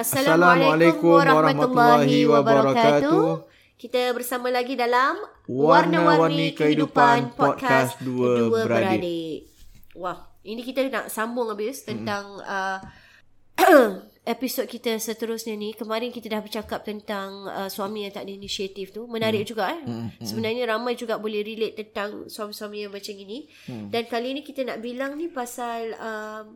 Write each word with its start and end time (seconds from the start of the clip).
Assalamualaikum 0.00 1.12
warahmatullahi 1.12 2.24
wabarakatuh. 2.24 3.44
Kita 3.76 4.16
bersama 4.16 4.48
lagi 4.48 4.72
dalam 4.72 5.20
Warna-Warni 5.44 6.56
Kehidupan 6.56 7.36
Podcast 7.36 8.00
Dua 8.00 8.48
Beradik. 8.48 9.52
Wah, 9.92 10.24
ini 10.40 10.64
kita 10.64 10.88
nak 10.88 11.12
sambung 11.12 11.52
habis 11.52 11.84
tentang 11.84 12.40
hmm. 12.40 12.48
uh, 12.48 14.00
episod 14.40 14.64
kita 14.64 14.96
seterusnya 14.96 15.52
ni. 15.52 15.76
Kemarin 15.76 16.08
kita 16.08 16.32
dah 16.32 16.40
bercakap 16.40 16.80
tentang 16.80 17.44
uh, 17.52 17.68
suami 17.68 18.08
yang 18.08 18.16
tak 18.16 18.24
ada 18.24 18.32
inisiatif 18.32 18.96
tu. 18.96 19.04
Menarik 19.04 19.44
hmm. 19.44 19.50
juga 19.52 19.68
eh. 19.68 19.84
Hmm. 19.84 20.08
Sebenarnya 20.16 20.64
ramai 20.64 20.96
juga 20.96 21.20
boleh 21.20 21.44
relate 21.44 21.76
tentang 21.76 22.24
suami-suami 22.24 22.88
yang 22.88 22.92
macam 22.96 23.12
ini. 23.12 23.52
Hmm. 23.68 23.92
Dan 23.92 24.08
kali 24.08 24.32
ni 24.32 24.40
kita 24.48 24.64
nak 24.64 24.80
bilang 24.80 25.20
ni 25.20 25.28
pasal 25.28 25.92
uh, 25.92 26.48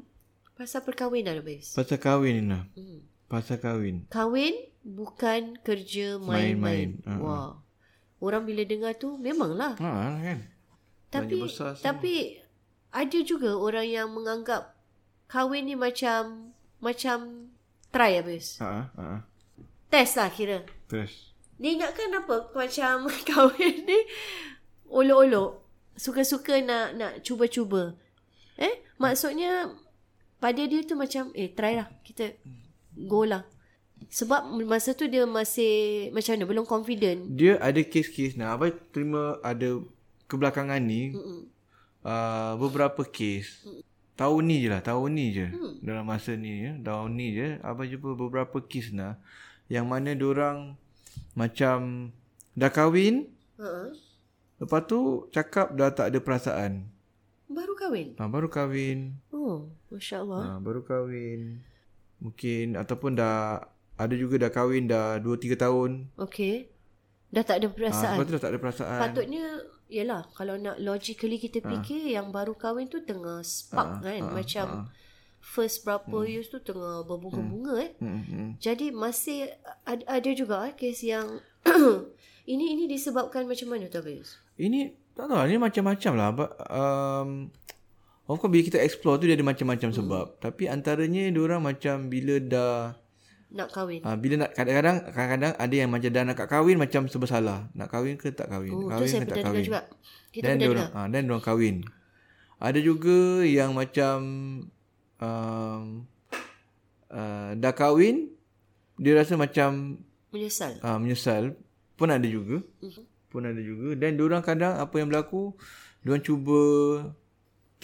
pasal 0.56 0.80
perkahwinan 0.80 1.44
habis. 1.44 1.76
Pasal 1.76 2.00
kahwin 2.00 2.40
ni. 2.40 2.56
Hmm. 2.80 3.12
Pasal 3.34 3.58
kahwin. 3.58 4.06
Kahwin 4.14 4.54
bukan 4.86 5.58
kerja 5.66 6.22
main-main. 6.22 7.02
Uh-huh. 7.02 7.18
Wah. 7.18 7.50
Orang 8.22 8.46
bila 8.46 8.62
dengar 8.62 8.94
tu 8.94 9.18
memanglah. 9.18 9.74
Ha 9.82 10.22
kan. 10.22 10.38
Tapi 11.10 11.42
tapi 11.82 12.38
ada 12.94 13.18
juga 13.26 13.58
orang 13.58 13.90
yang 13.90 14.14
menganggap 14.14 14.78
kahwin 15.26 15.66
ni 15.66 15.74
macam 15.74 16.54
macam 16.78 17.50
try 17.90 18.22
habis. 18.22 18.62
Ha 18.62 18.94
uh-huh. 18.94 19.18
Test 19.90 20.14
lah 20.14 20.30
kira. 20.30 20.62
Test. 20.86 21.34
Dia 21.58 21.74
ingatkan 21.74 22.14
apa 22.14 22.54
macam 22.54 23.10
kahwin 23.34 23.82
ni 23.82 23.98
olok-olok. 24.86 25.66
Suka-suka 25.98 26.62
nak 26.62 26.94
nak 26.94 27.12
cuba-cuba. 27.26 27.98
Eh, 28.62 28.86
maksudnya 29.02 29.74
pada 30.38 30.62
dia 30.70 30.86
tu 30.86 30.94
macam 30.94 31.34
eh 31.34 31.50
try 31.50 31.74
lah 31.74 31.90
kita 32.06 32.38
go 32.96 33.26
lah. 33.26 33.42
Sebab 34.10 34.50
masa 34.66 34.92
tu 34.94 35.06
dia 35.06 35.24
masih 35.24 36.08
macam 36.10 36.34
mana 36.34 36.44
belum 36.46 36.66
confident. 36.66 37.20
Dia 37.34 37.58
ada 37.58 37.80
kes-kes 37.82 38.38
nah. 38.38 38.54
Abang 38.54 38.74
terima 38.90 39.38
ada 39.42 39.80
kebelakangan 40.30 40.82
ni 40.82 41.14
uh, 42.04 42.54
beberapa 42.58 43.02
kes. 43.06 43.64
Mm. 43.66 43.82
Tahun 44.14 44.42
ni 44.46 44.56
je 44.62 44.68
lah, 44.70 44.78
tahun 44.78 45.10
ni 45.10 45.26
je. 45.34 45.46
Mm. 45.50 45.74
Dalam 45.82 46.04
masa 46.06 46.38
ni 46.38 46.62
ya, 46.62 46.72
tahun 46.78 47.10
ni 47.18 47.26
je 47.34 47.48
abang 47.66 47.88
jumpa 47.88 48.14
beberapa 48.14 48.62
kes 48.62 48.94
nah 48.94 49.18
yang 49.66 49.88
mana 49.88 50.14
orang 50.14 50.78
macam 51.34 52.10
dah 52.54 52.70
kahwin. 52.70 53.30
Uh-huh. 53.58 53.90
Lepas 54.62 54.86
tu 54.86 55.26
cakap 55.34 55.74
dah 55.74 55.90
tak 55.90 56.14
ada 56.14 56.18
perasaan. 56.22 56.72
Baru 57.50 57.74
kahwin? 57.74 58.14
Ha, 58.18 58.26
baru 58.30 58.48
kahwin. 58.50 59.18
Oh, 59.30 59.70
masya-Allah. 59.90 60.42
Ha, 60.42 60.50
baru 60.62 60.80
kahwin. 60.82 61.62
Mungkin 62.22 62.78
ataupun 62.78 63.18
dah 63.18 63.62
ada 63.94 64.14
juga 64.14 64.38
dah 64.42 64.50
kahwin 64.50 64.90
dah 64.90 65.22
2 65.22 65.26
3 65.38 65.54
tahun. 65.54 66.10
Okey. 66.18 66.70
Dah 67.30 67.42
tak 67.42 67.62
ada 67.62 67.68
perasaan. 67.70 68.18
Ah, 68.18 68.22
ha, 68.22 68.30
dah 68.30 68.42
tak 68.42 68.52
ada 68.54 68.58
perasaan. 68.62 69.00
Patutnya 69.02 69.44
yalah 69.90 70.26
kalau 70.34 70.58
nak 70.58 70.80
logically 70.80 71.38
kita 71.38 71.62
ha. 71.62 71.68
fikir 71.70 72.16
yang 72.16 72.34
baru 72.34 72.56
kahwin 72.56 72.90
tu 72.90 73.04
tengah 73.04 73.44
spark 73.44 74.00
ha, 74.00 74.02
kan 74.02 74.22
ha, 74.26 74.32
macam 74.32 74.66
ha. 74.66 74.78
first 75.38 75.84
berapa 75.84 76.08
hmm. 76.08 76.30
years 76.30 76.48
tu 76.50 76.58
tengah 76.58 77.06
berbunga-bunga 77.06 77.74
hmm. 77.78 77.84
eh. 77.84 77.90
Hmm, 78.00 78.22
hmm. 78.24 78.48
Jadi 78.58 78.90
masih 78.90 79.50
ada, 79.86 80.02
ada 80.08 80.30
juga 80.34 80.66
eh 80.70 80.74
kes 80.74 81.04
yang 81.06 81.42
ini 82.52 82.74
ini 82.74 82.84
disebabkan 82.90 83.46
macam 83.46 83.70
mana 83.70 83.86
tu 83.86 84.02
Abis? 84.02 84.38
Ini 84.58 84.94
tak 85.14 85.30
tahu 85.30 85.46
ini 85.46 85.58
macam-macam 85.62 86.12
lah. 86.18 86.28
Um, 86.70 87.54
Of 88.24 88.40
course 88.40 88.52
bila 88.52 88.62
kita 88.64 88.80
explore 88.80 89.20
tu 89.20 89.28
dia 89.28 89.36
ada 89.36 89.44
macam-macam 89.44 89.92
hmm. 89.92 89.98
sebab. 90.00 90.26
Tapi 90.40 90.64
antaranya 90.64 91.28
dia 91.28 91.40
orang 91.44 91.60
macam 91.60 92.08
bila 92.08 92.40
dah 92.40 92.96
nak 93.54 93.70
kahwin. 93.70 94.02
Ah 94.02 94.18
bila 94.18 94.34
nak 94.44 94.50
kadang-kadang 94.50 94.96
kadang-kadang 95.14 95.52
ada 95.54 95.74
yang 95.78 95.90
macam 95.92 96.10
dah 96.10 96.22
nak 96.26 96.36
kahwin 96.50 96.76
macam 96.80 97.06
serba 97.06 97.26
salah. 97.30 97.58
Nak 97.76 97.86
kahwin 97.86 98.18
ke 98.18 98.34
tak 98.34 98.50
kahwin? 98.50 98.74
Oh, 98.74 98.90
kahwin 98.90 99.10
ke 99.22 99.26
tak 99.30 99.44
kahwin? 99.46 99.64
Juga. 99.64 99.82
Kita 100.34 100.42
dan 100.42 100.54
dia 100.58 100.68
orang 100.74 100.90
ah 100.90 101.06
dan 101.06 101.20
dia 101.22 101.30
orang 101.30 101.44
kahwin. 101.46 101.76
Ada 102.58 102.78
juga 102.82 103.46
yang 103.46 103.70
macam 103.78 104.16
um, 105.22 105.84
uh, 107.14 107.50
dah 107.54 107.74
kahwin 107.76 108.34
dia 108.98 109.14
rasa 109.14 109.38
macam 109.38 110.02
menyesal. 110.34 110.74
Ah 110.82 110.98
menyesal 110.98 111.54
pun 111.94 112.10
ada 112.10 112.26
juga. 112.26 112.58
Uh-huh. 112.82 113.06
Pun 113.30 113.46
ada 113.46 113.62
juga 113.62 113.94
dan 113.94 114.18
dia 114.18 114.24
orang 114.26 114.42
kadang 114.42 114.82
apa 114.82 114.98
yang 114.98 115.06
berlaku 115.06 115.54
dia 116.02 116.10
orang 116.10 116.26
cuba 116.26 116.60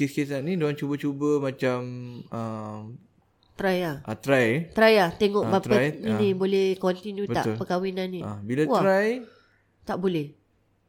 kes-kes 0.00 0.32
ni 0.40 0.56
dia 0.56 0.64
orang 0.64 0.78
cuba-cuba 0.80 1.36
macam 1.44 1.78
uh, 2.32 2.88
try 3.60 3.84
lah. 3.84 3.96
Uh, 4.08 4.16
try. 4.16 4.48
Try 4.72 4.96
lah 4.96 5.10
tengok 5.12 5.44
uh, 5.44 5.60
berapa 5.60 5.92
ini 5.92 6.32
uh, 6.32 6.36
boleh 6.40 6.66
continue 6.80 7.28
betul. 7.28 7.36
tak 7.36 7.44
perkahwinan 7.60 8.08
ni. 8.08 8.20
Uh, 8.24 8.40
bila 8.40 8.64
Wah, 8.64 8.80
try 8.80 9.20
tak 9.84 10.00
boleh. 10.00 10.32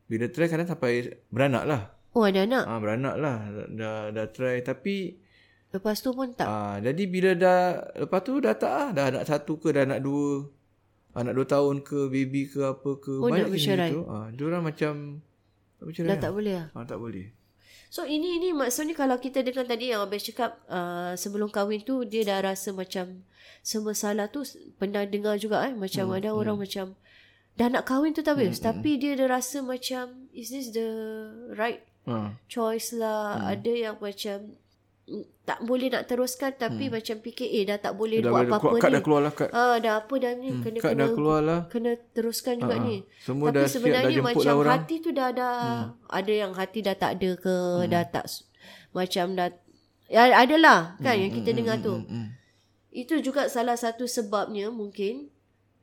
Bila 0.07 0.31
try 0.31 0.47
kadang 0.47 0.71
sampai 0.71 1.19
beranak 1.27 1.67
lah. 1.67 1.81
Oh 2.15 2.23
ada 2.23 2.47
anak. 2.47 2.63
Ah 2.63 2.71
uh, 2.71 2.79
beranak 2.79 3.15
lah 3.19 3.37
dah 3.75 3.97
dah 4.15 4.25
try 4.31 4.63
tapi 4.63 5.19
lepas 5.75 5.99
tu 5.99 6.15
pun 6.15 6.31
tak. 6.31 6.47
Ah 6.47 6.55
uh, 6.55 6.75
jadi 6.79 7.03
bila 7.11 7.35
dah 7.35 7.59
lepas 8.07 8.23
tu 8.23 8.39
dah 8.39 8.55
tak 8.55 8.71
ah 8.71 8.89
dah 8.95 9.11
anak 9.11 9.27
satu 9.27 9.59
ke 9.59 9.75
dah 9.75 9.83
anak 9.83 9.99
dua 9.99 10.47
anak 11.19 11.35
dua 11.35 11.43
tahun 11.43 11.83
ke 11.83 12.07
baby 12.07 12.47
ke 12.47 12.63
apa 12.63 12.91
ke 13.03 13.19
oh, 13.19 13.27
banyak 13.27 13.51
macam 13.51 13.75
tu. 13.91 14.01
Ah 14.07 14.15
uh, 14.15 14.25
dia 14.31 14.43
orang 14.47 14.63
macam 14.63 14.93
Dah 15.81 16.13
tak 16.13 16.29
boleh 16.37 16.53
lah. 16.61 16.67
Ah, 16.77 16.85
tak 16.85 17.01
boleh. 17.01 17.33
So 17.91 18.07
ini 18.07 18.39
ini 18.39 18.55
maksudnya 18.55 18.95
kalau 18.95 19.19
kita 19.19 19.43
dengar 19.43 19.67
tadi 19.67 19.91
yang 19.91 20.07
Abang 20.07 20.21
cakap 20.21 20.63
uh, 20.71 21.11
sebelum 21.19 21.51
kahwin 21.51 21.83
tu 21.83 22.07
dia 22.07 22.23
dah 22.23 22.39
rasa 22.39 22.71
macam 22.71 23.27
semua 23.61 23.93
salah 23.93 24.31
tu 24.31 24.41
pernah 24.79 25.03
dengar 25.05 25.37
juga 25.37 25.67
eh 25.69 25.73
macam 25.75 26.09
hmm, 26.09 26.17
ada 26.17 26.29
hmm. 26.33 26.39
orang 26.39 26.57
macam 26.57 26.85
dah 27.59 27.67
nak 27.67 27.83
kahwin 27.85 28.15
tu 28.15 28.23
tapi 28.23 28.49
hmm, 28.49 28.57
tapi 28.57 28.95
hmm. 28.95 28.99
dia 29.03 29.11
dah 29.19 29.27
rasa 29.27 29.59
macam 29.61 30.31
is 30.31 30.49
this 30.49 30.71
the 30.71 30.89
right 31.59 31.83
hmm. 32.07 32.33
choice 32.47 32.95
lah 32.95 33.37
hmm. 33.37 33.53
ada 33.53 33.71
yang 33.75 33.95
macam 33.99 34.57
tak 35.43 35.59
boleh 35.61 35.89
nak 35.89 36.05
teruskan 36.05 36.53
tapi 36.53 36.87
hmm. 36.87 36.93
macam 36.93 37.15
fikir 37.19 37.49
eh 37.51 37.63
dah 37.63 37.77
tak 37.77 37.93
boleh 37.93 38.21
Dah 38.21 38.31
buat 38.31 38.45
apa-apa 38.45 38.61
keluar- 38.61 38.79
kad 38.79 38.87
ni. 38.87 38.93
dah 38.93 39.03
keluar 39.03 39.21
lah, 39.21 39.33
kad. 39.33 39.49
Ah 39.51 39.75
dah 39.75 39.93
apa 39.97 40.13
dah 40.15 40.31
ni 40.33 40.49
kena 40.57 40.77
Kad 40.77 40.87
kena 40.87 41.01
dah 41.01 41.09
keluar 41.11 41.39
lah. 41.41 41.59
kena 41.67 41.91
teruskan 42.11 42.55
juga 42.55 42.75
Ah, 42.75 42.81
ni. 42.81 42.95
semua 43.17 43.45
Tapi 43.45 43.53
dah 43.53 43.61
siap, 43.61 43.67
dah 43.67 43.73
sebenarnya 43.73 44.19
macam 44.21 44.39
lah. 44.39 44.55
Hmm. 44.61 44.71
hati 44.71 44.95
tu 44.97 45.09
dah 45.11 45.29
dah 45.31 45.55
ada 46.07 46.31
yang 46.33 46.51
hati 46.53 46.79
dah 46.79 46.95
tak 46.95 47.11
ada 47.13 47.29
ke 47.35 47.55
dah 47.85 48.03
tak 48.05 48.25
macam 48.91 49.25
dah 49.33 49.47
ya 50.07 50.21
adalah 50.33 50.79
kan 50.97 51.15
yang 51.15 51.31
kita 51.31 51.49
dengar 51.51 51.79
tu. 51.79 51.95
Hmm. 51.99 52.31
Itu 52.89 53.19
juga 53.19 53.47
salah 53.47 53.75
satu 53.75 54.03
sebabnya 54.05 54.67
mungkin. 54.69 55.31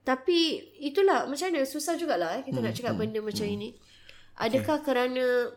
Tapi 0.02 0.38
itulah 0.78 1.24
macam 1.24 1.48
mana 1.48 1.64
susah 1.64 1.92
jugalah 1.94 2.36
eh, 2.36 2.42
kita 2.42 2.60
nak 2.60 2.72
cakap 2.72 2.94
benda 2.94 3.20
macam 3.20 3.44
ini. 3.44 3.76
Adakah 4.36 4.80
kerana 4.80 5.52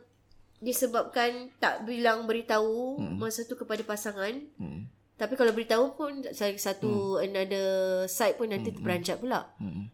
disebabkan 0.61 1.49
tak 1.57 1.89
bilang 1.89 2.29
beritahu 2.29 3.01
masa 3.17 3.43
tu 3.49 3.57
kepada 3.57 3.81
pasangan? 3.81 4.31
Hmm. 4.61 4.85
Tapi 5.17 5.33
kalau 5.37 5.53
beritahu 5.53 5.93
pun 5.97 6.21
salah 6.33 6.57
satu 6.57 7.17
another 7.21 8.05
side 8.05 8.37
pun 8.37 8.49
nanti 8.49 8.73
terperanjat 8.73 9.17
pula. 9.17 9.49
Hmm. 9.57 9.89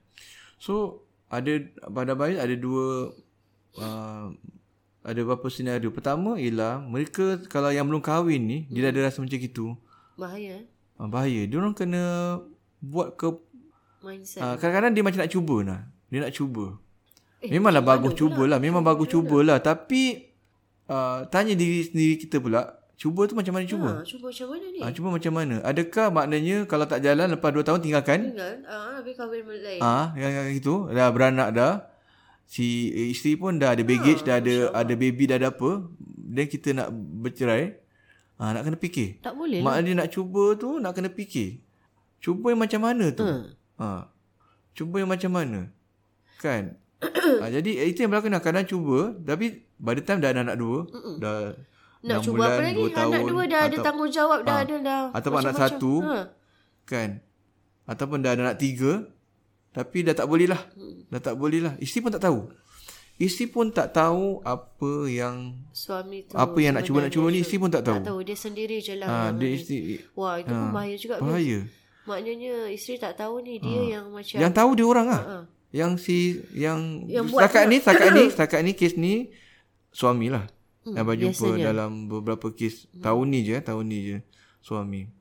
So 0.59 1.03
ada 1.31 1.63
pada 1.91 2.15
bayi 2.15 2.39
ada 2.39 2.55
dua 2.55 3.11
uh, 3.79 4.27
ada 5.07 5.19
beberapa 5.23 5.47
senario. 5.47 5.91
Pertama 5.91 6.35
ialah 6.35 6.83
mereka 6.83 7.39
kalau 7.47 7.71
yang 7.71 7.87
belum 7.87 8.03
kahwin 8.03 8.43
ni 8.43 8.59
dia 8.67 8.87
dah 8.87 8.91
ada 8.91 9.01
rasa 9.07 9.23
macam 9.23 9.39
gitu. 9.39 9.75
Bahaya? 10.19 10.67
Uh, 10.99 11.07
bahaya. 11.07 11.47
Dia 11.47 11.57
orang 11.59 11.75
kena 11.75 12.03
buat 12.83 13.15
ke 13.15 13.31
mindset. 14.03 14.43
uh, 14.43 14.55
kadang-kadang 14.59 14.91
dia 14.95 15.03
macam 15.03 15.19
nak 15.23 15.31
cuba 15.31 15.55
lah. 15.63 15.79
Dia 16.11 16.19
nak 16.23 16.35
cuba. 16.35 16.65
Eh, 17.37 17.53
Memanglah 17.53 17.85
bagus 17.85 18.17
cubalah. 18.17 18.57
Memang 18.57 18.81
bagus 18.81 19.13
cubalah. 19.13 19.61
Tapi 19.61 20.26
uh, 20.87 21.27
tanya 21.29 21.53
diri 21.53 21.87
sendiri 21.87 22.15
kita 22.19 22.39
pula. 22.39 22.77
Cuba 22.97 23.29
tu 23.29 23.37
macam 23.37 23.53
mana 23.53 23.69
cuba? 23.69 24.01
Ha, 24.01 24.09
cuba 24.09 24.33
macam 24.33 24.47
mana 24.49 24.65
ni? 24.73 24.79
Ha, 24.81 24.89
cuba 24.89 25.07
macam 25.13 25.33
mana? 25.37 25.55
Adakah 25.61 26.07
maknanya 26.09 26.65
kalau 26.65 26.89
tak 26.89 27.05
jalan 27.05 27.29
lepas 27.29 27.53
2 27.53 27.61
tahun 27.61 27.79
tinggalkan? 27.85 28.19
Tinggal, 28.33 28.65
ah, 28.65 28.97
habis 28.97 29.13
kahwin 29.13 29.45
lain. 29.45 29.79
Ah, 29.85 30.17
yang, 30.17 30.33
yang 30.33 30.47
itu 30.49 30.89
dah 30.89 31.07
beranak 31.13 31.53
dah. 31.53 31.85
Si 32.49 32.89
eh, 32.89 33.13
isteri 33.13 33.37
pun 33.37 33.61
dah 33.61 33.77
ada 33.77 33.85
baggage, 33.85 34.25
dah 34.25 34.41
ada 34.41 34.73
ada 34.73 34.93
baby 34.97 35.29
dah 35.29 35.37
ada 35.37 35.53
apa. 35.53 35.85
Dan 36.01 36.45
kita 36.49 36.73
nak 36.73 36.89
bercerai. 37.21 37.77
Ah, 38.41 38.57
nak 38.57 38.65
kena 38.65 38.77
fikir. 38.81 39.21
Tak 39.21 39.33
boleh 39.37 39.61
lah. 39.61 39.77
Mak 39.77 39.77
dia 39.85 39.93
nak 39.93 40.09
cuba 40.09 40.43
tu 40.57 40.81
nak 40.81 40.97
kena 40.97 41.13
fikir. 41.13 41.61
Cuba 42.17 42.49
yang 42.49 42.61
macam 42.65 42.81
mana 42.81 43.05
tu? 43.13 43.25
Hmm. 43.25 43.53
Ha. 43.77 44.09
Cuba 44.73 44.95
yang 45.01 45.09
macam 45.09 45.31
mana? 45.37 45.59
Kan? 46.41 46.81
Ha, 47.37 47.45
jadi 47.47 47.71
eh, 47.77 47.87
itu 47.87 48.01
yang 48.01 48.09
berlaku 48.09 48.27
nak 48.27 48.41
kadang 48.41 48.63
cuba 48.63 49.13
tapi 49.15 49.45
by 49.75 49.93
the 49.93 50.01
time 50.01 50.17
dah 50.17 50.29
ada 50.29 50.41
anak 50.41 50.55
dua, 50.55 50.85
dah 51.17 51.53
Nak 51.99 52.17
6 52.19 52.25
cuba 52.25 52.37
bulan, 52.37 52.49
apa 52.49 52.61
lagi? 52.63 52.77
2 52.79 52.89
tahun, 52.91 53.09
Anak 53.09 53.23
dua 53.25 53.43
dah 53.43 53.59
ada 53.59 53.69
atau- 53.71 53.85
tanggungjawab, 53.85 54.39
dah 54.41 54.53
Ah. 54.53 54.63
ada 54.63 54.75
dah. 54.79 55.03
Ataupun 55.11 55.39
anak 55.39 55.55
satu. 55.55 55.93
Ha. 56.03 56.17
kan 56.85 57.09
ataupun 57.83 58.17
dah 58.17 58.31
ada 58.31 58.41
anak 58.45 58.57
tiga 58.57 59.03
tapi 59.71 60.01
dah 60.01 60.13
tak 60.13 60.23
boleh 60.23 60.45
lah 60.45 60.61
dah 61.07 61.19
tak 61.19 61.35
boleh 61.35 61.59
lah 61.59 61.73
isteri 61.77 61.99
pun 61.99 62.09
tak 62.09 62.21
tahu 62.21 62.47
isteri 63.17 63.45
pun 63.45 63.67
tak 63.69 63.91
tahu 63.91 64.39
apa 64.41 64.91
yang 65.05 65.51
Suami 65.71 66.23
tu. 66.23 66.33
apa 66.33 66.55
yang 66.57 66.73
nak 66.73 66.83
cuba 66.83 67.01
nak 67.01 67.11
cuba 67.11 67.27
ni 67.27 67.41
isteri 67.41 67.57
pun 67.57 67.69
tak 67.69 67.83
tahu 67.83 67.97
Tak 67.97 68.07
tahu. 68.07 68.19
Dia 68.21 68.35
sendiri 68.35 68.77
je 68.77 68.93
lah. 68.95 69.07
ha, 69.07 69.17
dia 69.31 69.49
isteri 69.51 69.99
Wah, 70.13 70.37
itu 70.37 70.47
pun 70.47 70.69
bahaya 70.69 70.95
juga. 70.95 71.15
Bahaya. 71.17 71.59
bahaya 71.59 71.59
Maknanya 72.07 72.53
isteri 72.69 72.95
tak 72.97 73.13
tahu 73.15 73.35
ni. 73.41 73.59
Dia 73.59 73.81
yang 73.93 74.05
macam. 74.09 74.37
yang 74.37 74.53
tahu 74.53 74.69
dia 74.73 74.85
orang 74.85 75.07
lah 75.09 75.21
Ha. 75.21 75.37
Yang 75.69 75.95
si 75.95 76.39
yang, 76.51 77.03
Yang 77.05 77.33
setakat 77.33 77.63
ni 77.65 77.77
setakat 77.77 78.09
ni 78.11 78.23
setakat 78.33 78.59
ni 78.61 78.71
kes 78.71 78.93
ni 78.95 79.13
suami 79.89 80.27
lah 80.27 80.47
yang 80.85 81.03
berjumpa 81.03 81.35
Hmm, 81.37 81.53
biasanya. 81.53 81.65
dalam 81.65 81.91
beberapa 82.07 82.47
kes 82.49 82.87
tahun 82.97 83.25
ni 83.27 83.39
je 83.43 83.57
tahun 83.59 83.85
ni 83.85 83.99
je 84.05 84.17
suami 84.59 85.11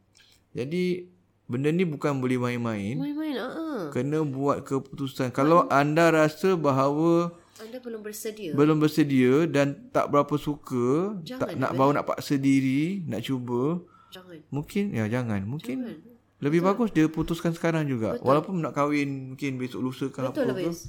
jadi 0.53 1.07
benda 1.45 1.69
ni 1.69 1.83
bukan 1.83 2.17
boleh 2.17 2.37
main-main 2.37 2.95
Main-main. 2.95 3.35
Ha. 3.37 3.91
kena 3.91 4.23
buat 4.23 4.63
keputusan. 4.63 5.31
Kalau 5.31 5.67
anda 5.69 6.09
rasa 6.09 6.55
bahawa 6.55 7.35
Anda 7.57 7.79
belum 7.79 8.01
bersedia. 8.01 8.51
belum 8.53 8.77
bersedia 8.77 9.45
dan 9.45 9.89
tak 9.91 10.09
berapa 10.09 10.35
suka, 10.37 11.17
Jangan 11.23 11.41
tak 11.41 11.51
nak 11.57 11.73
bawa 11.73 11.91
nak 11.93 12.07
paksa 12.07 12.37
diri, 12.37 13.01
nak 13.05 13.21
cuba, 13.21 13.81
Jangan. 14.09 14.39
mungkin 14.49 14.85
ya 14.91 15.05
jangan. 15.07 15.41
Mungkin 15.43 15.77
Jangan. 15.79 16.16
Lebih 16.39 16.61
bagus 16.61 16.91
dia 16.91 17.07
putuskan 17.07 17.51
sekarang 17.51 17.85
juga. 17.85 18.15
Betul. 18.15 18.25
Walaupun 18.25 18.61
nak 18.61 18.73
kahwin 18.73 19.33
mungkin 19.33 19.57
besok 19.57 19.81
lusa 19.81 20.07
ke 20.07 20.21
Betul 20.21 20.29
apa 20.29 20.41
lah, 20.45 20.55
ke. 20.55 20.69
Bez. 20.69 20.81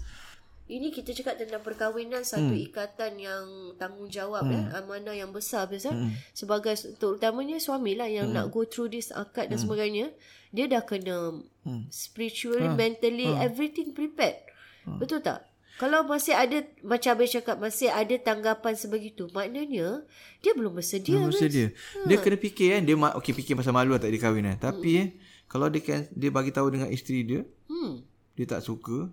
Ini 0.68 0.92
kita 0.92 1.16
cakap 1.16 1.40
tentang 1.40 1.64
perkahwinan 1.64 2.22
satu 2.22 2.52
Hmm. 2.52 2.60
ikatan 2.62 3.16
yang 3.16 3.44
tanggungjawab 3.76 4.44
eh 4.46 4.64
amanah 4.76 5.16
yang 5.16 5.32
besar 5.32 5.64
Bez 5.66 5.84
eh. 5.84 5.96
Hmm. 5.96 6.12
Sebagai 6.32 6.76
terutamanya 6.96 7.56
suami 7.58 7.96
lah 7.96 8.06
yang 8.06 8.28
nak 8.30 8.52
go 8.52 8.64
through 8.64 8.92
this 8.92 9.08
akad 9.10 9.48
dan 9.48 9.56
sebagainya, 9.56 10.12
dia 10.50 10.68
dah 10.68 10.84
kena 10.84 11.40
Hmm. 11.64 11.88
spiritually, 11.88 12.68
mentally 12.70 13.32
everything 13.40 13.92
prepared. 13.92 14.44
Betul 14.86 15.20
tak? 15.20 15.48
Kalau 15.78 16.04
masih 16.04 16.34
ada 16.34 16.58
macam 16.82 17.14
Abang 17.14 17.30
cakap 17.30 17.56
masih 17.56 17.88
ada 17.88 18.16
tanggapan 18.18 18.74
sebegitu, 18.74 19.30
maknanya 19.30 20.04
dia 20.42 20.52
belum 20.52 20.74
bersedia. 20.74 21.16
Belum 21.16 21.30
bersedia. 21.30 21.70
Dia 22.04 22.18
kena 22.18 22.36
fikir 22.36 22.68
kan, 22.74 22.82
dia 22.82 22.96
ma- 22.98 23.14
okey 23.16 23.32
fikir 23.32 23.54
pasal 23.54 23.72
malu 23.72 23.94
tak 23.96 24.10
dia 24.10 24.18
kahwin 24.18 24.52
kan. 24.52 24.58
Tapi 24.68 24.92
Hmm. 24.92 25.04
eh 25.06 25.10
kalau 25.48 25.68
dia 25.68 25.80
kan 25.80 26.00
dia 26.10 26.30
bagi 26.30 26.50
tahu 26.50 26.68
dengan 26.70 26.88
isteri 26.88 27.24
dia, 27.24 27.42
Hmm. 27.66 28.04
dia 28.34 28.46
tak 28.46 28.62
suka, 28.62 29.08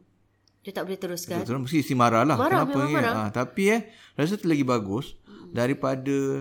Dia 0.60 0.72
tak 0.72 0.84
boleh 0.84 0.96
teruskan. 0.96 1.40
Betul, 1.40 1.60
mesti 1.60 1.78
isteri 1.78 1.92
marah 1.94 2.22
lah. 2.22 2.34
Marah, 2.34 2.64
Kenapa 2.64 2.78
ni? 2.82 2.92
marah. 2.92 3.14
Ha, 3.14 3.30
tapi 3.30 3.68
eh, 3.68 3.80
rasa 4.14 4.34
tu 4.34 4.46
lagi 4.46 4.64
bagus 4.64 5.12
daripada 5.50 6.40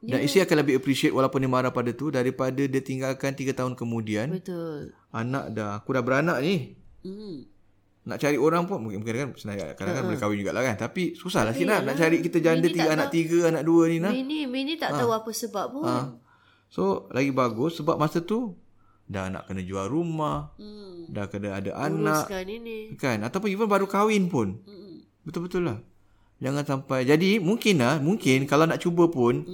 dan 0.00 0.18
isteri 0.20 0.42
akan 0.42 0.56
lebih 0.58 0.74
appreciate 0.76 1.10
walaupun 1.10 1.38
dia 1.38 1.46
marah 1.48 1.70
pada 1.70 1.90
tu 1.90 2.10
daripada 2.10 2.58
dia 2.58 2.80
tinggalkan 2.80 3.32
3 3.32 3.54
tahun 3.54 3.72
kemudian 3.72 4.34
Betul. 4.34 4.90
anak 5.08 5.54
dah 5.54 5.78
aku 5.78 5.94
dah 5.94 6.02
beranak 6.02 6.38
ni 6.38 6.74
Hmm. 7.02 7.46
nak 8.02 8.18
cari 8.18 8.34
orang 8.34 8.66
pun 8.66 8.78
mungkin 8.78 8.98
mungkin 8.98 9.14
kan 9.16 9.28
senang 9.34 9.58
kan 9.74 10.02
boleh 10.04 10.14
kahwin 10.16 10.38
jugalah 10.38 10.62
kan 10.64 10.74
tapi 10.76 11.14
susah 11.14 11.42
lah 11.42 11.54
nak 11.54 11.82
nak 11.84 11.94
cari 11.96 12.18
kita 12.18 12.38
janda 12.38 12.62
Bini 12.62 12.74
tiga 12.76 12.90
anak 12.90 13.08
tahu. 13.08 13.14
tiga 13.16 13.38
anak 13.46 13.62
dua 13.62 13.82
ni 13.86 13.96
nah 13.98 14.10
Bini, 14.10 14.42
bini 14.44 14.74
tak 14.74 14.90
tahu 14.96 15.10
apa 15.12 15.30
sebab 15.32 15.66
pun. 15.70 15.82
ha. 15.82 16.10
so 16.66 16.82
lagi 17.08 17.30
bagus 17.30 17.78
sebab 17.78 17.94
masa 17.94 18.18
tu 18.18 18.58
dah 19.08 19.28
nak 19.28 19.50
kena 19.50 19.62
jual 19.62 19.86
rumah. 19.90 20.54
Hmm. 20.56 21.10
dah 21.10 21.26
kena 21.28 21.58
ada 21.58 21.74
anak. 21.76 22.26
Uruskan 22.26 22.46
ini. 22.48 22.94
Kan? 22.96 23.22
Ataupun 23.26 23.48
even 23.50 23.68
baru 23.68 23.86
kahwin 23.86 24.30
pun. 24.30 24.60
Hmm. 24.64 25.02
Betul-betul 25.22 25.66
lah. 25.66 25.78
Jangan 26.42 26.66
sampai. 26.66 27.06
Jadi 27.06 27.38
mungkin 27.38 27.78
lah 27.78 28.02
Mungkin 28.02 28.50
kalau 28.50 28.66
nak 28.66 28.82
cuba 28.82 29.06
pun 29.06 29.46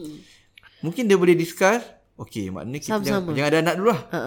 Mungkin 0.80 1.04
dia 1.04 1.20
boleh 1.20 1.36
discuss 1.36 1.84
Okay 2.16 2.48
maknanya 2.48 2.80
kita 2.80 2.96
jangan, 2.96 3.28
Sama-sama. 3.28 3.36
jangan 3.36 3.50
ada 3.52 3.58
anak 3.60 3.74
dulu 3.76 3.88
lah 3.92 4.00
Ha 4.08 4.20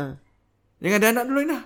Jangan 0.81 0.97
ada 0.97 1.07
anak 1.13 1.25
dulu 1.29 1.41
lah. 1.45 1.63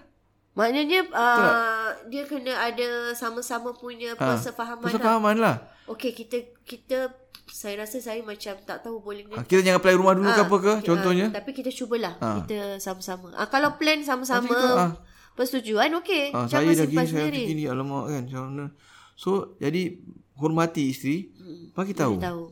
Maknanya 0.55 1.00
uh, 1.12 1.88
dia 2.07 2.24
kena 2.27 2.53
ada 2.55 3.12
sama-sama 3.12 3.75
punya 3.75 4.15
persefahaman 4.15 4.88
lah. 4.88 4.91
Persefahaman 4.91 5.35
lah. 5.39 5.55
Okey, 5.88 6.12
kita 6.15 6.47
kita 6.63 7.12
saya 7.45 7.85
rasa 7.85 8.01
saya 8.01 8.25
macam 8.25 8.57
tak 8.65 8.81
tahu 8.81 8.99
boleh 8.99 9.21
ha, 9.31 9.45
Kita 9.45 9.61
jangan 9.61 9.77
apply 9.77 9.95
rumah 9.95 10.13
dulu 10.17 10.27
ke 10.27 10.41
Ah, 10.41 10.45
apa 10.45 10.55
ke 10.57 10.71
ah, 10.71 10.79
Contohnya 10.81 11.25
tapi 11.29 11.53
kita 11.53 11.69
cubalah. 11.69 12.17
Ah. 12.17 12.41
Kita 12.41 12.81
sama-sama. 12.81 13.29
Ah, 13.37 13.45
kalau 13.45 13.77
plan 13.77 14.01
sama-sama 14.01 14.49
ah. 14.51 14.91
persetujuan 15.37 15.93
okey. 16.01 16.33
ha, 16.33 16.49
Saya 16.49 16.73
dah 16.73 16.85
gini 16.89 17.05
Saya 17.05 17.29
dah 17.29 17.43
gini 17.45 17.63
Alamak 17.69 18.03
kan 18.09 18.21
macam 18.25 18.41
mana 18.49 18.65
So 19.13 19.55
jadi 19.57 19.95
Hormati 20.35 20.91
isteri 20.91 21.31
Bagi 21.71 21.95
tahu 21.95 22.19
Tahu. 22.19 22.43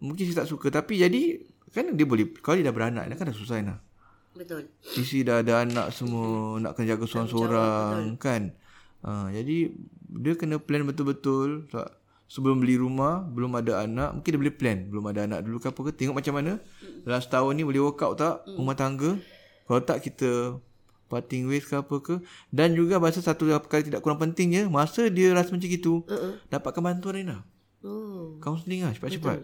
Mungkin 0.00 0.22
saya 0.30 0.46
tak 0.46 0.48
suka 0.48 0.72
Tapi 0.72 0.96
jadi 0.96 1.22
Kan 1.70 1.92
dia 1.92 2.06
boleh 2.08 2.30
Kalau 2.40 2.56
dia 2.56 2.66
dah 2.66 2.74
beranak 2.74 3.04
Dia 3.10 3.16
kan 3.18 3.28
dah 3.28 3.36
susah 3.36 3.60
lah 3.60 3.78
Betul. 4.32 4.72
Isteri 4.96 5.20
dah 5.26 5.44
ada 5.44 5.68
anak 5.68 5.92
semua 5.92 6.56
Nak 6.56 6.72
kena 6.72 6.96
jaga 6.96 7.04
seorang-seorang 7.04 8.16
Kan 8.16 8.56
ha, 9.04 9.28
Jadi 9.28 9.68
Dia 10.08 10.32
kena 10.34 10.56
plan 10.56 10.88
betul-betul 10.88 11.68
tak, 11.68 11.99
Sebelum 12.30 12.62
beli 12.62 12.78
rumah 12.78 13.26
Belum 13.26 13.50
ada 13.58 13.82
anak 13.82 14.14
Mungkin 14.14 14.30
dia 14.30 14.40
boleh 14.40 14.54
plan. 14.54 14.78
Belum 14.86 15.02
ada 15.10 15.26
anak 15.26 15.42
dulu 15.42 15.58
ke 15.58 15.66
apa 15.66 15.80
ke 15.82 15.90
Tengok 15.90 16.22
macam 16.22 16.38
mana. 16.38 16.62
Dalam 17.02 17.18
setahun 17.18 17.52
ni 17.58 17.66
boleh 17.66 17.82
work 17.82 18.06
out 18.06 18.14
tak? 18.14 18.34
Rumah 18.46 18.78
tangga. 18.78 19.18
Kalau 19.66 19.80
tak 19.82 19.98
kita 19.98 20.62
Parting 21.10 21.50
ways 21.50 21.66
ke 21.66 21.74
apa 21.74 21.96
ke. 21.98 22.22
Dan 22.54 22.78
juga 22.78 23.02
Masa 23.02 23.18
satu 23.18 23.50
perkara 23.58 23.82
tidak 23.82 23.98
kurang 23.98 24.22
pentingnya 24.22 24.70
Masa 24.70 25.10
dia 25.10 25.34
rasa 25.34 25.50
macam 25.50 25.66
itu 25.66 26.06
Uh-uh. 26.06 26.38
Dapatkan 26.46 26.78
bantuan 26.78 27.18
Rina 27.18 27.38
Oh. 27.82 28.36
Counselling 28.38 28.84
lah 28.84 28.92
cepat-cepat. 28.92 29.40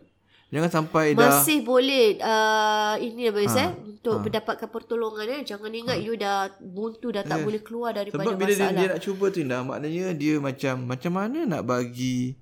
Jangan 0.53 0.71
sampai 0.71 1.17
dah 1.19 1.43
Masih 1.43 1.65
boleh 1.67 2.21
uh, 2.23 2.95
ini 3.03 3.33
apa 3.33 3.41
Ha, 3.43 3.49
ha, 3.51 3.63
eh 3.67 3.71
untuk 3.97 4.23
mendapatkan 4.23 4.69
pertolongan 4.71 5.27
eh. 5.27 5.41
Jangan 5.43 5.73
ingat 5.75 5.99
you 6.05 6.15
dah 6.15 6.55
buntu 6.63 7.11
dah 7.11 7.27
tak 7.27 7.43
boleh 7.43 7.65
keluar 7.67 7.91
daripada 7.91 8.23
Sebab 8.23 8.39
bila 8.39 8.53
dia, 8.55 8.61
masalah. 8.63 8.79
dia 8.79 8.87
nak 8.95 9.01
cuba 9.03 9.25
tu 9.35 9.39
Indah 9.43 9.61
Maknanya 9.67 10.07
dia 10.15 10.35
macam 10.39 10.75
Macam 10.87 11.13
mana 11.19 11.39
nak 11.51 11.63
bagi 11.67 12.39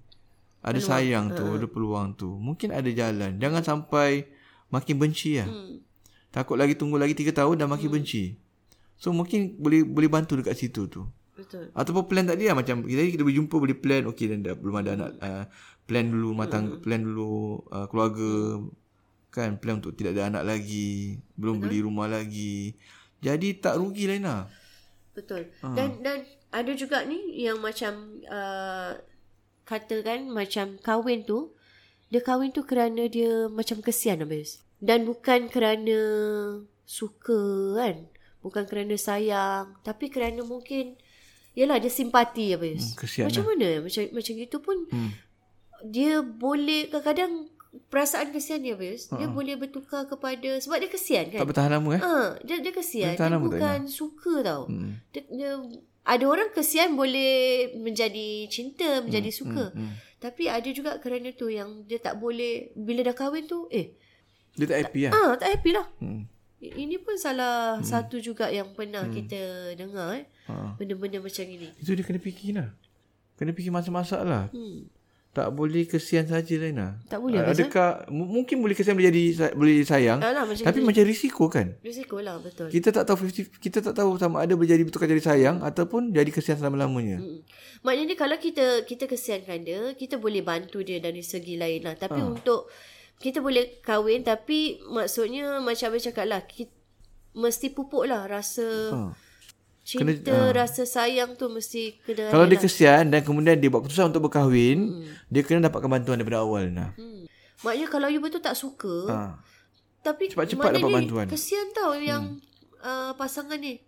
Ada 0.65 0.81
peluang. 0.81 0.89
sayang 0.89 1.27
tu 1.37 1.45
Ada 1.45 1.67
peluang 1.69 2.09
tu. 2.17 2.29
Mungkin 2.41 2.73
ada 2.73 2.89
jalan. 2.89 3.37
Jangan 3.37 3.63
sampai 3.63 4.33
Makin 4.73 4.97
benci 4.99 5.39
lah. 5.39 5.47
Hmm. 5.47 5.85
Takut 6.35 6.59
lagi 6.59 6.75
tunggu 6.75 6.99
lagi 6.99 7.15
3 7.15 7.31
tahun 7.31 7.61
Dah 7.61 7.69
makin 7.69 7.93
benci. 7.93 8.35
So 8.99 9.13
mungkin 9.15 9.61
boleh 9.61 9.87
boleh 9.87 10.09
bantu 10.11 10.41
dekat 10.41 10.57
situ 10.59 10.91
tu. 10.91 11.07
Betul. 11.37 11.71
Ataupun 11.75 12.07
plan 12.07 12.27
tadi 12.27 12.47
lah 12.47 12.55
Macam 12.55 12.87
kita, 12.87 13.11
kita 13.11 13.27
boleh 13.27 13.37
jumpa 13.43 13.59
Boleh 13.59 13.75
plan 13.75 14.07
Okay 14.07 14.31
dan 14.31 14.47
dah 14.47 14.55
belum 14.55 14.77
ada 14.79 14.91
anak 14.95 15.11
uh, 15.19 15.45
Plan 15.83 16.07
dulu 16.07 16.31
rumah 16.31 16.47
tangga 16.47 16.79
Plan 16.79 17.03
dulu 17.03 17.59
uh, 17.75 17.91
keluarga 17.91 18.63
kan? 19.35 19.59
Plan 19.59 19.83
untuk 19.83 19.99
tidak 19.99 20.15
ada 20.15 20.31
anak 20.31 20.47
lagi, 20.47 21.19
belum 21.35 21.59
beli 21.59 21.83
rumah 21.83 22.07
lagi. 22.07 22.79
Jadi 23.19 23.59
tak 23.59 23.83
rugi 23.83 24.07
Laina. 24.07 24.47
Betul. 25.11 25.51
Dan 25.75 25.99
dan 26.07 26.23
ada 26.55 26.73
juga 26.79 27.03
ni 27.03 27.43
yang 27.43 27.59
macam 27.59 28.23
uh, 28.31 28.95
katakan 29.65 30.31
macam 30.31 30.77
kahwin 30.81 31.25
tu 31.25 31.53
dia 32.13 32.23
kahwin 32.23 32.55
tu 32.55 32.63
kerana 32.63 33.11
dia 33.11 33.51
macam 33.51 33.83
kesian 33.83 34.23
habis. 34.23 34.63
Dan 34.79 35.09
bukan 35.09 35.51
kerana 35.51 35.99
suka 36.85 37.75
kan. 37.81 38.07
Bukan 38.45 38.69
kerana 38.69 38.93
sayang, 39.01 39.73
tapi 39.81 40.13
kerana 40.13 40.45
mungkin 40.45 41.01
Yalah 41.55 41.79
dia 41.79 41.91
simpati 41.91 42.51
habis. 42.51 42.93
Hmm, 42.93 42.99
kesian 42.99 43.27
macam 43.31 43.45
mana? 43.47 43.69
Macam 43.87 44.03
macam 44.11 44.33
gitu 44.35 44.57
pun 44.59 44.77
hmm. 44.91 45.11
dia 45.87 46.19
boleh 46.19 46.91
kadang-kadang 46.91 47.47
perasaan 47.91 48.35
kesian 48.35 48.63
dia 48.63 48.75
habis, 48.75 49.07
uh-huh. 49.07 49.23
dia 49.23 49.29
boleh 49.31 49.55
bertukar 49.59 50.07
kepada 50.07 50.59
sebab 50.59 50.83
dia 50.83 50.91
kesian 50.91 51.31
kan. 51.31 51.47
Tak 51.47 51.51
bertahan 51.51 51.71
lama 51.79 51.91
eh? 51.95 52.03
Ha, 52.03 52.43
dia 52.43 52.59
dia 52.59 52.75
kesian. 52.75 53.15
Dia 53.15 53.39
bukan 53.39 53.87
suka 53.87 54.43
tau. 54.43 54.67
Hmm. 54.67 54.99
Dia, 55.15 55.23
dia 55.31 55.51
ada 56.05 56.25
orang 56.25 56.53
kesian 56.53 56.93
boleh 56.95 57.33
menjadi 57.75 58.45
cinta, 58.47 59.01
menjadi 59.01 59.31
Hmm, 59.31 59.39
suka. 59.41 59.65
Tapi 60.21 60.49
ada 60.49 60.69
juga 60.69 60.97
kerana 61.01 61.33
tu 61.33 61.49
yang 61.49 61.85
dia 61.85 61.97
tak 61.97 62.17
boleh 62.17 62.73
bila 62.73 63.01
dah 63.03 63.13
kahwin 63.13 63.45
tu 63.45 63.69
eh 63.69 63.93
Dia 64.55 64.65
tak 64.65 64.79
happy 64.85 65.01
lah. 65.05 65.13
ah 65.13 65.33
tak 65.35 65.49
happy 65.51 65.71
lah. 65.73 65.87
Hmm. 65.99 66.25
Ini 66.61 66.97
pun 66.99 67.17
salah 67.17 67.77
satu 67.83 68.17
juga 68.19 68.49
yang 68.49 68.73
pernah 68.73 69.05
kita 69.07 69.37
dengar 69.75 70.17
eh. 70.17 70.25
Ha. 70.49 70.73
Benda-benda 70.75 71.21
macam 71.21 71.45
ini. 71.45 71.69
Itu 71.77 71.93
dia 71.93 72.01
kena 72.01 72.17
fikir 72.17 72.57
lah. 72.57 72.69
Kena 73.37 73.53
fikir 73.53 73.69
masak-masak 73.69 74.25
lah. 74.25 74.49
Hmm. 74.49 74.89
Tak 75.35 75.51
boleh 75.51 75.83
kesian 75.85 76.25
saja 76.25 76.55
Laina. 76.55 76.95
Tak 77.05 77.19
boleh, 77.19 77.37
A- 77.37 77.51
Adakah 77.51 78.07
m- 78.07 78.31
mungkin 78.31 78.57
boleh 78.57 78.73
kesian 78.73 78.95
boleh 78.95 79.11
jadi 79.11 79.23
boleh 79.51 79.83
sayang, 79.83 80.23
Alah 80.23 80.47
macam 80.47 80.63
tapi 80.63 80.79
tu. 80.79 80.87
macam 80.87 81.03
risiko 81.05 81.45
kan? 81.49 81.75
Risiko 81.81 82.17
lah 82.19 82.39
betul. 82.39 82.71
Kita 82.71 82.89
tak 82.89 83.05
tahu 83.05 83.19
50, 83.21 83.51
kita 83.59 83.83
tak 83.83 83.93
tahu 83.93 84.15
sama 84.15 84.41
ada 84.41 84.55
boleh 84.55 84.71
jadi 84.71 84.81
bertukar 84.81 85.05
jadi 85.05 85.19
sayang 85.21 85.59
ataupun 85.59 86.09
jadi 86.09 86.31
kesian 86.31 86.55
selama-lamanya. 86.57 87.19
Hmm. 87.19 87.43
Maknanya 87.83 88.15
kalau 88.15 88.39
kita 88.39 88.63
kita 88.83 89.05
kesiankan 89.05 89.61
dia, 89.61 89.81
kita 89.93 90.17
boleh 90.17 90.41
bantu 90.41 90.81
dia 90.81 90.97
dari 90.99 91.21
segi 91.21 91.55
lain 91.55 91.83
lah. 91.83 91.95
Tapi 91.95 92.17
Ah. 92.17 92.31
untuk 92.31 92.71
kita 93.17 93.39
boleh 93.39 93.79
kahwin 93.81 94.23
tapi 94.23 94.79
maksudnya 94.85 95.59
macam 95.59 95.87
abang 95.89 96.01
cakap 96.01 96.27
lah, 96.27 96.43
kita, 96.43 96.71
mesti 97.35 97.67
pupuk 97.69 98.07
lah 98.07 98.25
rasa 98.25 98.69
Ha. 98.89 99.11
Cinta, 99.85 100.17
Kena- 100.25 100.57
rasa 100.57 100.83
sayang 100.83 101.37
tu 101.37 101.47
mesti 101.47 102.01
kena 102.01 102.33
Kalau 102.33 102.49
dia 102.49 102.57
kesian 102.57 103.05
dan 103.07 103.21
kemudian 103.21 103.55
dia 103.55 103.69
buat 103.69 103.85
keputusan 103.85 104.09
untuk 104.09 104.27
berkahwin, 104.27 105.05
dia 105.29 105.41
kena 105.41 105.69
dapatkan 105.69 105.93
bantuan 105.93 106.17
daripada 106.17 106.41
awal 106.41 106.67
nah. 106.67 106.91
Hmm. 106.95 107.29
Maknanya 107.61 107.87
kalau 107.87 108.09
you 108.09 108.19
betul 108.19 108.41
tak 108.41 108.53
suka, 108.55 108.97
Ha. 109.05 109.19
tapi 110.01 110.29
Cepat-cepat 110.29 110.73
dapat 110.75 110.91
bantuan. 110.91 111.27
Kesian 111.29 111.69
tau 111.71 111.93
yang 111.95 112.41
uh, 112.79 113.13
pasangan 113.15 113.57
ni. 113.57 113.81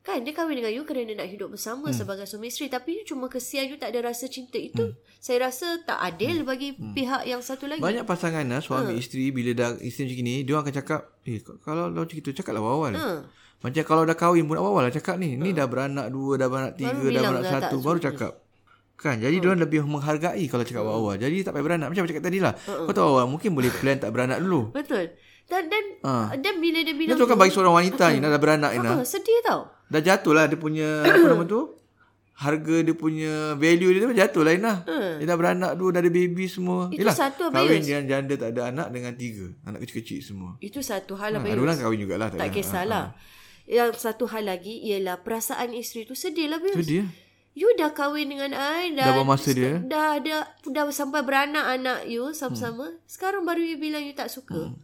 Kan 0.00 0.20
dia 0.20 0.32
kahwin 0.32 0.60
dengan 0.60 0.68
you 0.70 0.84
kerana 0.84 1.12
nak 1.14 1.24
hidup 1.26 1.48
bersama 1.50 1.88
Hmm. 1.88 1.96
sebagai 1.96 2.24
suami 2.24 2.48
isteri 2.48 2.68
tapi 2.68 2.92
you 2.94 3.04
cuma 3.06 3.24
kesian 3.26 3.64
you 3.66 3.76
tak 3.76 3.88
ada 3.88 4.04
rasa 4.04 4.28
cinta 4.28 4.56
itu. 4.56 4.92
Saya 5.16 5.48
rasa 5.48 5.80
tak 5.80 5.96
adil 5.96 6.44
bagi 6.44 6.72
pihak 6.76 7.24
yang 7.24 7.40
satu 7.40 7.64
lagi. 7.64 7.80
Hmm. 7.80 7.88
Banyak 7.88 8.04
pasangan 8.04 8.44
lah, 8.44 8.60
Ha. 8.60 8.64
suami 8.64 8.96
isteri 8.96 9.28
bila 9.28 9.52
dah 9.52 9.68
isteri 9.78 10.08
macam 10.10 10.20
ni, 10.22 10.34
dia 10.40 10.52
orang 10.52 10.64
akan 10.64 10.76
cakap, 10.76 11.00
"Eh, 11.22 11.40
kalau 11.58 11.88
macam 11.90 12.12
itu 12.14 12.30
cakaplah 12.30 12.60
awal." 12.60 12.92
Ha. 12.92 13.08
Macam 13.64 13.82
kalau 13.82 14.02
dah 14.04 14.12
kahwin 14.12 14.44
pun 14.44 14.54
awal 14.54 14.84
lah 14.84 14.92
cakap 14.92 15.16
ni. 15.16 15.34
Ni 15.34 15.50
dah 15.50 15.64
beranak 15.64 16.06
dua, 16.06 16.36
dah 16.36 16.46
beranak 16.46 16.76
tiga, 16.76 16.92
dah 16.92 17.22
beranak 17.24 17.42
dah 17.42 17.50
tak 17.50 17.62
satu, 17.64 17.76
baru 17.80 17.98
suka. 17.98 18.06
cakap. 18.06 18.32
Kan 18.94 19.18
Jadi 19.18 19.36
dia 19.36 19.50
orang 19.50 19.58
lebih 19.58 19.82
menghargai 19.82 20.46
Kalau 20.46 20.62
cakap 20.62 20.80
awal-awal 20.80 21.18
Jadi 21.18 21.42
tak 21.42 21.50
payah 21.50 21.66
beranak 21.66 21.90
Macam 21.90 22.06
cakap 22.06 22.22
tadi 22.22 22.38
lah 22.38 22.54
Kau 22.54 22.94
tahu 22.94 23.06
awal 23.10 23.26
Mungkin 23.26 23.50
boleh 23.50 23.66
plan 23.68 23.98
tak 23.98 24.14
beranak 24.14 24.38
dulu 24.38 24.70
Betul. 24.70 25.18
Dan 25.44 25.66
dan 25.66 25.84
Ha. 26.00 26.38
dan 26.38 26.54
bila 26.56 26.78
dia 26.78 26.88
Dia 26.88 26.94
bilang 26.94 27.18
tu 27.18 27.26
kan 27.26 27.34
bagi 27.34 27.50
seorang 27.50 27.74
wanita 27.74 28.14
ni 28.14 28.22
Dah 28.22 28.38
beranak 28.38 28.70
ni 28.70 28.78
ha, 28.78 28.94
nah. 28.94 29.02
sedih 29.02 29.42
tau. 29.42 29.66
Dah 29.84 29.98
jatuh 29.98 30.30
lah 30.30 30.46
Dia 30.46 30.54
punya 30.54 31.02
Apa 31.02 31.26
nama 31.26 31.42
tu 31.42 31.74
Harga 32.34 32.76
dia 32.80 32.94
punya 32.94 33.32
Value 33.54 33.90
dia 33.90 34.00
tu 34.00 34.14
jatuh 34.14 34.42
lah 34.42 34.52
Inah 34.52 34.78
Dia 35.18 35.26
dah 35.26 35.36
beranak 35.36 35.72
dua 35.74 35.88
Dah 35.90 35.98
ada 35.98 36.08
baby 36.08 36.46
semua 36.46 36.86
Hmm. 36.86 36.94
Itu 36.94 37.10
satu, 37.10 37.42
Abayus. 37.44 37.66
Kahwin 37.66 37.82
dengan 37.82 38.04
janda 38.06 38.34
tak 38.38 38.48
ada 38.54 38.62
anak 38.70 38.88
Dengan 38.88 39.12
tiga 39.14 39.46
Anak 39.64 39.82
kecil-kecil 39.82 40.22
semua 40.22 40.54
Itu 40.60 40.78
satu 40.80 41.18
hal 41.18 41.34
ha, 41.34 41.36
lah. 41.36 41.44
Ada 41.44 41.60
orang 41.60 41.76
kahwin 41.76 41.98
jugalah 41.98 42.30
tak 42.30 42.38
ada. 42.38 42.46
kisahlah. 42.48 43.04
Yang 43.64 43.96
satu 43.98 44.24
hal 44.26 44.44
lagi 44.44 44.76
ialah 44.82 45.18
perasaan 45.18 45.72
isteri 45.72 46.04
tu 46.04 46.12
sedih 46.12 46.46
lah 46.46 46.58
Bius. 46.58 46.84
dia 46.84 47.04
You 47.54 47.70
dah 47.72 47.90
kahwin 47.90 48.28
dengan 48.28 48.50
I 48.50 48.90
Dah 48.92 49.14
bermasa 49.14 49.54
dia. 49.54 49.78
Dah 49.78 50.18
ada 50.18 50.42
dah 50.64 50.84
sampai 50.90 51.22
beranak 51.22 51.62
anak 51.72 52.04
you 52.04 52.30
sama-sama. 52.30 52.90
Hmm. 52.90 52.98
Sekarang 53.04 53.46
baru 53.46 53.62
you 53.62 53.78
bilang 53.78 54.02
you 54.02 54.10
tak 54.10 54.26
suka. 54.26 54.74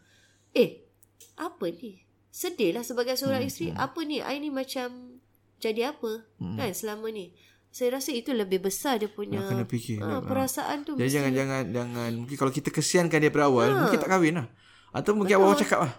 Eh, 0.52 0.86
apa 1.34 1.66
ni? 1.66 1.98
Sedih 2.30 2.70
lah 2.70 2.80
sebagai 2.80 3.14
seorang 3.14 3.42
Hmm, 3.42 3.50
isteri. 3.50 3.74
Apa 3.74 4.00
ni? 4.00 4.22
I 4.22 4.38
ni 4.38 4.48
macam 4.48 5.18
jadi 5.58 5.90
apa? 5.90 6.22
Kan 6.38 6.70
selama 6.70 7.10
ni. 7.10 7.34
Saya 7.68 7.98
rasa 7.98 8.10
itu 8.10 8.30
lebih 8.30 8.58
besar 8.60 8.98
dia 8.98 9.06
punya 9.06 9.38
Nak 9.40 9.50
kena 9.50 9.64
fikir. 9.64 9.98
Nak- 9.98 10.26
perasaan 10.26 10.82
tu. 10.82 10.94
Jadi 10.94 11.02
mesti- 11.02 11.14
jangan 11.16 11.32
jangan 11.32 11.62
jangan 11.70 12.10
mungkin 12.16 12.36
kalau 12.36 12.50
kita 12.50 12.68
kesiankan 12.68 13.18
dia 13.18 13.30
pada 13.30 13.46
awal, 13.46 13.66
Ha. 13.68 13.78
mungkin 13.80 13.98
tak 13.98 14.10
kahwin 14.10 14.34
lah. 14.36 14.46
Atau 14.90 15.14
mungkin 15.14 15.34
awal-awal 15.36 15.54
cakap 15.56 15.78
lah. 15.80 15.92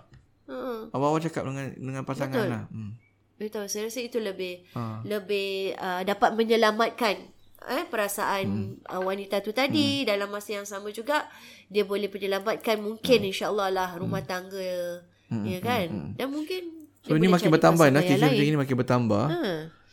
Awal-awal 0.89 1.21
cakap 1.21 1.43
dengan 1.43 1.65
dengan 1.71 2.01
pasangan 2.01 2.33
Betul. 2.35 2.49
lah. 2.49 2.63
Hmm. 2.67 2.91
betul. 3.35 3.65
Saya 3.65 3.85
rasa 3.85 3.99
itu 3.99 4.17
lebih 4.17 4.65
Ha. 4.71 5.01
lebih 5.03 5.49
uh, 5.75 6.01
dapat 6.01 6.33
menyelamatkan 6.33 7.15
eh 7.63 7.85
perasaan 7.85 8.45
Hmm. 8.45 8.69
uh, 8.85 9.01
wanita 9.01 9.37
tu 9.39 9.49
tadi 9.51 10.01
dalam 10.01 10.27
masa 10.27 10.57
yang 10.57 10.65
sama 10.65 10.89
juga 10.89 11.29
dia 11.67 11.81
boleh 11.81 12.05
menyelamatkan 12.05 12.77
mungkin 12.77 13.19
Hmm. 13.19 13.29
insyaallah 13.29 13.69
lah 13.69 13.89
rumah 13.95 14.21
tangga 14.21 15.01
ya 15.31 15.59
kan 15.59 16.15
dan 16.15 16.27
mungkin 16.27 16.89
So 17.01 17.13
ini 17.13 17.25
makin 17.25 17.49
bertambah 17.49 17.85
kes 17.85 18.17
macam 18.21 18.29
ini 18.43 18.57
makin 18.57 18.77
bertambah. 18.77 19.25
ha. 19.27 19.41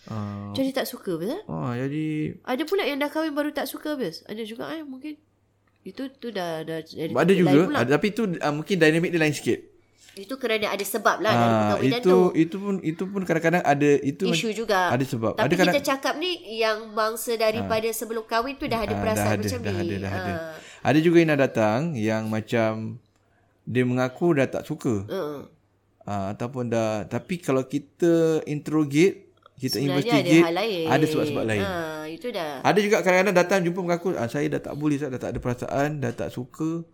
Ah. 0.09 0.53
jadi 0.53 0.73
tak 0.75 0.89
suka 0.89 1.17
betul 1.17 1.41
Oh, 1.45 1.69
jadi 1.71 2.37
ada 2.43 2.63
pula 2.65 2.83
yang 2.83 2.97
dah 2.97 3.09
kahwin 3.09 3.33
baru 3.33 3.49
tak 3.49 3.65
suka 3.65 3.93
habis 3.95 4.25
ada 4.25 4.41
juga 4.41 4.73
eh 4.73 4.81
mungkin 4.81 5.21
itu 5.85 6.03
tu 6.11 6.29
dah 6.29 6.65
dah 6.65 6.81
jadi 6.81 7.13
ada 7.13 7.33
juga 7.33 7.69
ada, 7.71 7.97
tapi 7.97 8.07
itu 8.11 8.25
uh, 8.35 8.53
mungkin 8.53 8.77
dinamik 8.77 9.09
dia 9.09 9.21
lain 9.21 9.33
sikit. 9.33 9.61
Itu 10.15 10.35
kerana 10.35 10.71
ada 10.71 10.81
sebab 10.81 11.21
lah 11.21 11.31
dalam 11.31 11.49
Ah, 11.49 11.59
perkahwinan 11.77 12.01
itu 12.01 12.09
tu 12.09 12.19
itu 12.35 12.57
pun 12.57 12.75
itu 12.81 13.03
pun 13.05 13.21
kadang-kadang 13.23 13.63
ada 13.63 13.91
itu 14.01 14.25
isu 14.27 14.49
juga 14.53 14.89
ada 14.89 15.05
sebab. 15.05 15.37
Tapi 15.37 15.45
ada 15.45 15.53
kita 15.53 15.63
kadang 15.69 15.85
cakap 15.85 16.15
ni 16.17 16.33
yang 16.57 16.91
bangsa 16.91 17.37
daripada 17.37 17.87
sebelum 17.91 18.25
kahwin 18.25 18.57
tu 18.57 18.65
dah 18.65 18.81
ada 18.81 18.95
Ah, 18.95 19.01
perasaan 19.01 19.27
dah 19.29 19.35
ada, 19.37 19.45
macam 19.45 19.61
dah 19.61 19.75
ni. 19.75 19.81
ada, 19.83 19.95
dah 19.99 20.13
ada. 20.13 20.33
Ah, 20.33 20.39
ada 20.89 20.99
juga 20.99 21.17
yang 21.19 21.31
dah 21.31 21.41
datang 21.41 21.81
yang 21.93 22.23
macam 22.27 22.99
dia 23.63 23.85
mengaku 23.85 24.33
dah 24.33 24.49
tak 24.49 24.65
suka. 24.65 24.95
Uh, 26.09 26.33
ataupun 26.33 26.67
dah 26.67 27.05
tapi 27.05 27.37
kalau 27.37 27.61
kita 27.63 28.41
interrogate 28.45 29.29
kita 29.55 29.77
Sebenarnya 29.77 29.93
investigate 29.93 30.41
ada 30.41 30.49
hal 30.49 30.55
lain. 30.57 30.87
ada 30.89 31.05
sebab-sebab 31.05 31.45
lain. 31.45 31.63
Ah, 31.63 32.05
itu 32.07 32.29
dah. 32.31 32.53
Ada 32.63 32.79
juga 32.79 32.97
kadang-kadang 33.03 33.37
datang 33.37 33.59
jumpa 33.61 33.81
mengaku 33.83 34.09
ah, 34.15 34.25
saya 34.25 34.47
dah 34.49 34.63
tak 34.63 34.73
boleh 34.73 34.97
saya 34.97 35.13
dah 35.13 35.21
tak 35.21 35.31
ada 35.31 35.39
perasaan, 35.39 35.89
dah 35.99 36.13
tak 36.13 36.31
suka. 36.31 36.87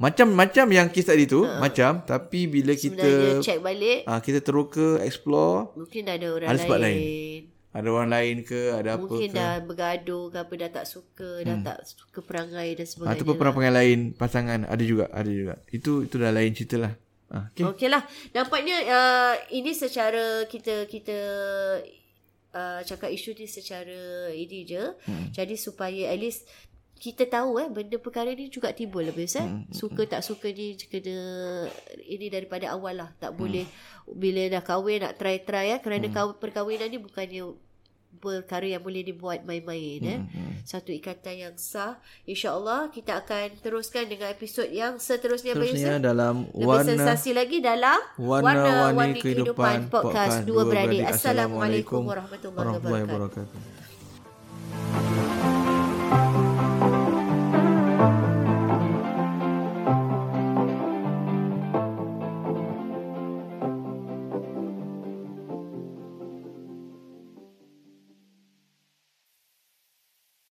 Macam-macam 0.00 0.66
yang 0.72 0.86
kes 0.90 1.06
tadi 1.06 1.30
tu, 1.30 1.46
macam 1.46 2.02
tapi 2.02 2.50
bila 2.50 2.74
Sebenarnya 2.74 3.38
kita 3.38 3.44
check 3.44 3.58
balik 3.62 3.98
ah 4.08 4.18
kita 4.18 4.42
teroka 4.42 4.98
explore 5.04 5.70
mungkin 5.78 6.00
dah 6.08 6.14
ada 6.18 6.28
orang 6.32 6.48
Ada 6.48 6.56
lain. 6.58 6.64
sebab 6.66 6.78
lain. 6.82 7.40
ada 7.72 7.88
orang 7.88 8.10
lain 8.12 8.36
ke, 8.44 8.60
ada 8.76 8.90
apa 8.98 9.06
Mungkin 9.06 9.30
dah 9.32 9.52
bergaduh 9.64 10.24
ke 10.28 10.38
apa 10.42 10.52
dah 10.58 10.70
tak 10.74 10.86
suka, 10.90 11.30
dah 11.40 11.56
tak 11.62 11.78
suka 11.86 12.18
perangai 12.20 12.68
dan 12.76 12.86
sebagainya. 12.88 13.14
Ataupun 13.16 13.34
perangai 13.38 13.72
lain 13.72 13.98
pasangan 14.12 14.60
ada 14.66 14.84
juga, 14.84 15.06
ada 15.14 15.30
juga. 15.30 15.54
Itu 15.70 16.04
itu 16.04 16.14
dah 16.18 16.34
lain 16.34 16.52
cerita 16.52 16.76
lah. 16.82 16.92
Ah, 17.32 17.48
okay. 17.48 17.64
Okey 17.64 17.88
lah. 17.88 18.04
Nampaknya 18.36 18.76
uh, 18.92 19.34
ini 19.56 19.72
secara 19.72 20.44
kita 20.44 20.84
kita 20.84 21.18
uh, 22.52 22.80
cakap 22.84 23.08
isu 23.08 23.32
ni 23.32 23.48
secara 23.48 24.28
ini 24.36 24.68
je. 24.68 24.84
Hmm. 25.08 25.32
Jadi 25.32 25.56
supaya 25.56 26.12
at 26.12 26.20
least 26.20 26.44
kita 27.02 27.26
tahu 27.26 27.58
eh 27.58 27.66
benda 27.66 27.98
perkara 27.98 28.30
ni 28.30 28.46
juga 28.46 28.70
timbul 28.70 29.02
lebih 29.02 29.26
eh. 29.26 29.42
Hmm. 29.42 29.66
Suka 29.74 30.06
tak 30.06 30.22
suka 30.22 30.54
ni 30.54 30.78
kena 30.78 31.18
ini 32.06 32.30
daripada 32.30 32.70
awal 32.70 33.02
lah. 33.02 33.10
Tak 33.18 33.34
boleh 33.34 33.66
bila 34.06 34.46
dah 34.46 34.62
kahwin 34.62 35.02
nak 35.02 35.18
try-try 35.18 35.74
eh 35.74 35.80
kerana 35.82 36.06
hmm. 36.06 36.38
perkahwinan 36.38 36.86
ni 36.86 37.02
bukannya 37.02 37.58
perkara 38.22 38.70
yang 38.70 38.86
boleh 38.86 39.02
dibuat 39.02 39.42
main-main 39.42 39.98
eh. 40.06 40.20
Satu 40.62 40.94
ikatan 40.94 41.50
yang 41.50 41.54
sah. 41.58 41.98
InsyaAllah 42.22 42.94
kita 42.94 43.18
akan 43.18 43.58
teruskan 43.58 44.06
dengan 44.06 44.30
episod 44.30 44.70
yang 44.70 45.02
seterusnya 45.02 45.58
Abang 45.58 45.66
Terusnya 45.66 45.98
Yusuf. 45.98 46.06
dalam 46.06 46.34
Lebih 46.54 46.66
warna 46.70 46.86
sensasi 46.86 47.34
lagi 47.34 47.58
dalam 47.58 47.98
Warna-warni 48.14 48.94
Warna-Warni 48.94 49.18
Kehidupan 49.18 49.90
Kehidupan 49.90 49.90
Podcast 49.90 50.38
Podcast 50.38 50.46
Dua 50.46 50.62
Beradik. 50.70 51.02
Beradik. 51.02 51.18
Assalamualaikum 51.18 52.06
Assalamualaikum 52.06 52.50
warahmatullahi 52.54 53.02
wabarakatuh. 53.10 53.81